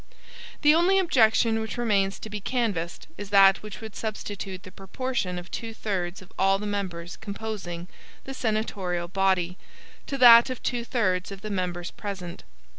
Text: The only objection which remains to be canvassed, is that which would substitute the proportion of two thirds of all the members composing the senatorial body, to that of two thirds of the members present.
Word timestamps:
The 0.63 0.73
only 0.73 0.97
objection 0.97 1.59
which 1.59 1.77
remains 1.77 2.17
to 2.17 2.29
be 2.31 2.41
canvassed, 2.41 3.05
is 3.19 3.29
that 3.29 3.61
which 3.61 3.81
would 3.81 3.95
substitute 3.95 4.63
the 4.63 4.71
proportion 4.71 5.37
of 5.37 5.51
two 5.51 5.75
thirds 5.75 6.23
of 6.23 6.33
all 6.39 6.57
the 6.57 6.65
members 6.65 7.15
composing 7.17 7.87
the 8.23 8.33
senatorial 8.33 9.07
body, 9.07 9.59
to 10.07 10.17
that 10.17 10.49
of 10.49 10.63
two 10.63 10.83
thirds 10.83 11.31
of 11.31 11.41
the 11.41 11.51
members 11.51 11.91
present. 11.91 12.43